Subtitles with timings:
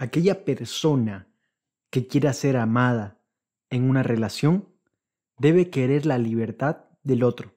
[0.00, 1.28] Aquella persona
[1.90, 3.20] que quiera ser amada
[3.68, 4.66] en una relación
[5.36, 7.54] debe querer la libertad del otro,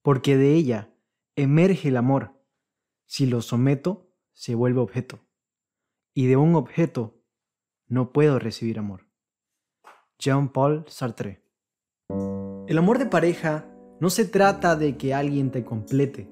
[0.00, 0.94] porque de ella
[1.36, 2.32] emerge el amor.
[3.04, 5.20] Si lo someto, se vuelve objeto,
[6.14, 7.22] y de un objeto
[7.88, 9.06] no puedo recibir amor.
[10.18, 11.44] Jean-Paul Sartre
[12.66, 13.70] El amor de pareja
[14.00, 16.26] no se trata de que alguien te complete,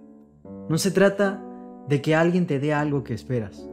[0.71, 1.45] no se trata
[1.87, 3.69] de que alguien te dé algo que esperas.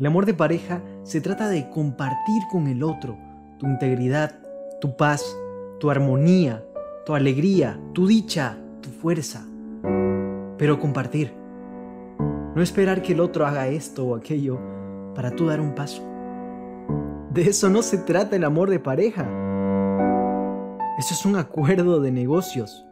[0.00, 3.18] El amor de pareja se trata de compartir con el otro
[3.58, 4.40] tu integridad,
[4.80, 5.22] tu paz,
[5.78, 6.64] tu armonía,
[7.04, 9.46] tu alegría, tu dicha, tu fuerza.
[10.56, 11.34] Pero compartir.
[12.54, 14.58] No esperar que el otro haga esto o aquello
[15.14, 16.02] para tú dar un paso.
[17.34, 19.28] De eso no se trata el amor de pareja.
[20.98, 22.86] Eso es un acuerdo de negocios.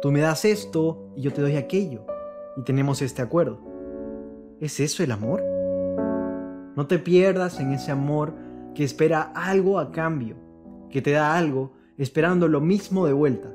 [0.00, 2.06] Tú me das esto y yo te doy aquello.
[2.56, 3.60] Y tenemos este acuerdo.
[4.60, 5.53] ¿Es eso el amor?
[6.76, 8.34] No te pierdas en ese amor
[8.74, 10.36] que espera algo a cambio,
[10.90, 13.52] que te da algo esperando lo mismo de vuelta.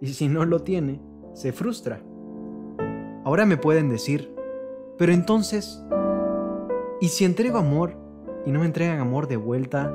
[0.00, 1.00] Y si no lo tiene,
[1.34, 2.00] se frustra.
[3.24, 4.34] Ahora me pueden decir,
[4.98, 5.82] pero entonces,
[7.00, 7.96] ¿y si entrego amor
[8.46, 9.92] y no me entregan amor de vuelta,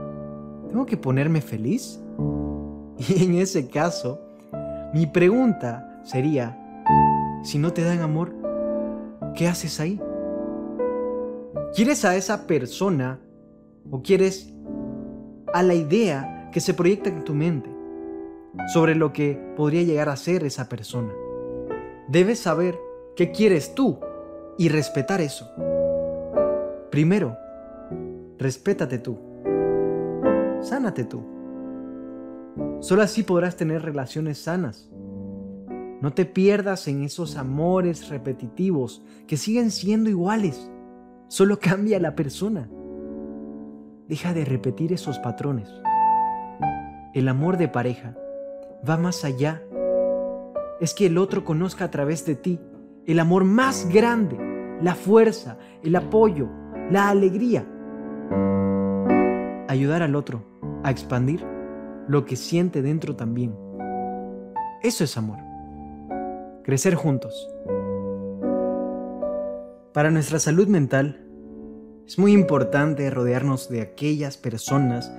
[0.67, 1.99] tengo que ponerme feliz?
[2.97, 4.19] Y en ese caso,
[4.93, 6.57] mi pregunta sería,
[7.43, 8.35] si no te dan amor,
[9.35, 10.01] ¿qué haces ahí?
[11.75, 13.19] ¿Quieres a esa persona
[13.91, 14.51] o quieres
[15.53, 17.69] a la idea que se proyecta en tu mente
[18.73, 21.13] sobre lo que podría llegar a ser esa persona?
[22.07, 22.75] Debes saber
[23.15, 23.99] qué quieres tú
[24.57, 25.47] y respetar eso.
[26.89, 27.37] Primero,
[28.39, 29.19] respétate tú.
[30.61, 31.23] Sánate tú.
[32.79, 34.89] Solo así podrás tener relaciones sanas.
[36.01, 40.71] No te pierdas en esos amores repetitivos que siguen siendo iguales.
[41.29, 42.67] Solo cambia la persona.
[44.07, 45.69] Deja de repetir esos patrones.
[47.13, 48.17] El amor de pareja
[48.87, 49.61] va más allá.
[50.81, 52.59] Es que el otro conozca a través de ti
[53.05, 54.37] el amor más grande,
[54.81, 56.49] la fuerza, el apoyo,
[56.89, 57.63] la alegría.
[59.67, 60.43] Ayudar al otro
[60.83, 61.45] a expandir
[62.07, 63.55] lo que siente dentro también.
[64.81, 65.37] Eso es amor.
[66.63, 67.47] Crecer juntos.
[69.93, 71.25] Para nuestra salud mental,
[72.05, 75.11] es muy importante rodearnos de aquellas personas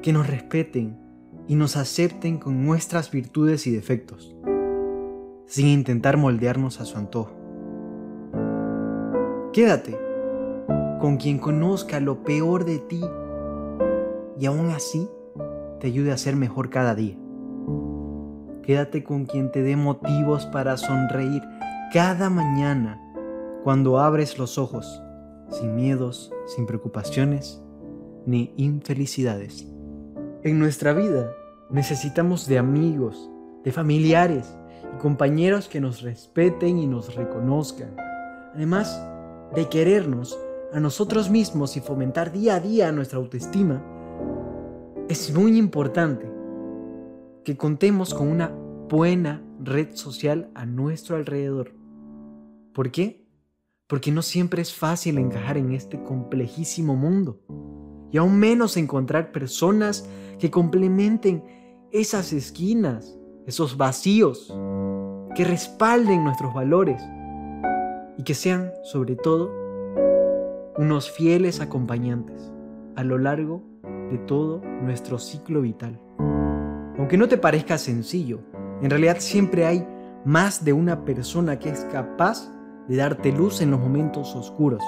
[0.00, 0.96] que nos respeten
[1.48, 4.36] y nos acepten con nuestras virtudes y defectos,
[5.46, 7.34] sin intentar moldearnos a su antojo.
[9.52, 9.98] Quédate
[11.00, 13.00] con quien conozca lo peor de ti
[14.38, 15.08] y aún así
[15.80, 17.18] te ayude a ser mejor cada día.
[18.62, 21.42] Quédate con quien te dé motivos para sonreír
[21.92, 23.01] cada mañana
[23.62, 25.02] cuando abres los ojos,
[25.50, 27.62] sin miedos, sin preocupaciones,
[28.26, 29.66] ni infelicidades.
[30.42, 31.32] En nuestra vida
[31.70, 33.30] necesitamos de amigos,
[33.64, 34.52] de familiares
[34.94, 37.94] y compañeros que nos respeten y nos reconozcan.
[38.54, 39.00] Además
[39.54, 40.38] de querernos
[40.72, 43.82] a nosotros mismos y fomentar día a día nuestra autoestima,
[45.08, 46.30] es muy importante
[47.44, 48.48] que contemos con una
[48.88, 51.72] buena red social a nuestro alrededor.
[52.72, 53.21] ¿Por qué?
[53.92, 57.42] Porque no siempre es fácil encajar en este complejísimo mundo
[58.10, 60.08] y aún menos encontrar personas
[60.38, 61.44] que complementen
[61.90, 64.50] esas esquinas, esos vacíos,
[65.34, 67.02] que respalden nuestros valores
[68.16, 69.52] y que sean, sobre todo,
[70.78, 72.50] unos fieles acompañantes
[72.96, 73.62] a lo largo
[74.10, 76.00] de todo nuestro ciclo vital.
[76.96, 78.40] Aunque no te parezca sencillo,
[78.80, 79.86] en realidad siempre hay
[80.24, 82.50] más de una persona que es capaz
[82.88, 84.82] de darte luz en los momentos oscuros.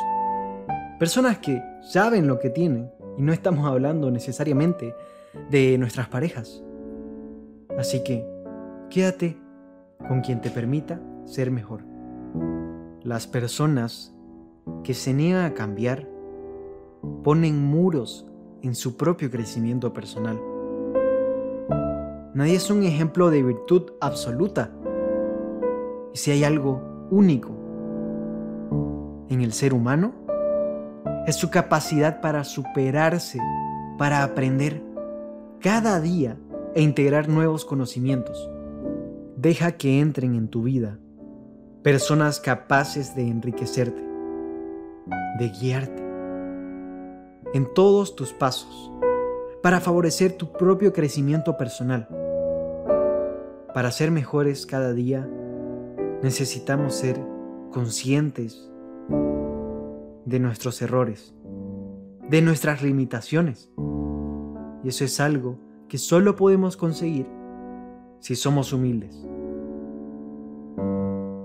[0.98, 4.94] Personas que saben lo que tienen y no estamos hablando necesariamente
[5.50, 6.62] de nuestras parejas.
[7.78, 8.26] Así que
[8.90, 9.36] quédate
[10.08, 11.82] con quien te permita ser mejor.
[13.02, 14.14] Las personas
[14.82, 16.08] que se niegan a cambiar
[17.22, 18.26] ponen muros
[18.62, 20.40] en su propio crecimiento personal.
[22.34, 24.70] Nadie es un ejemplo de virtud absoluta.
[26.12, 27.63] Y si hay algo único
[29.28, 30.14] en el ser humano
[31.26, 33.38] es su capacidad para superarse,
[33.98, 34.82] para aprender
[35.60, 36.36] cada día
[36.74, 38.50] e integrar nuevos conocimientos.
[39.36, 40.98] Deja que entren en tu vida
[41.82, 44.02] personas capaces de enriquecerte,
[45.38, 46.04] de guiarte
[47.54, 48.90] en todos tus pasos,
[49.62, 52.08] para favorecer tu propio crecimiento personal.
[53.72, 55.28] Para ser mejores cada día,
[56.20, 57.20] necesitamos ser
[57.70, 58.70] conscientes
[60.24, 61.34] de nuestros errores,
[62.28, 63.70] de nuestras limitaciones.
[64.82, 67.26] Y eso es algo que solo podemos conseguir
[68.20, 69.26] si somos humildes.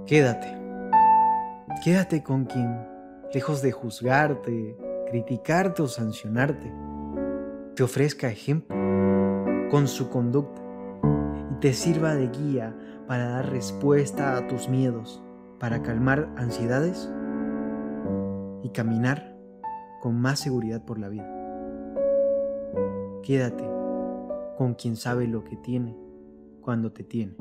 [0.05, 0.57] Quédate.
[1.83, 2.75] Quédate con quien,
[3.33, 4.77] lejos de juzgarte,
[5.09, 6.71] criticarte o sancionarte,
[7.75, 8.75] te ofrezca ejemplo
[9.69, 10.61] con su conducta
[11.51, 12.75] y te sirva de guía
[13.07, 15.21] para dar respuesta a tus miedos,
[15.59, 17.09] para calmar ansiedades
[18.69, 19.35] y caminar
[19.99, 21.27] con más seguridad por la vida.
[23.23, 23.63] Quédate
[24.57, 25.97] con quien sabe lo que tiene
[26.61, 27.33] cuando te tiene.